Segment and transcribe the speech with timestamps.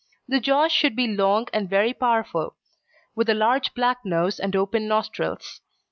[0.27, 2.55] The jaws should be long and very powerful,
[3.13, 5.61] with a large black nose and open nostrils.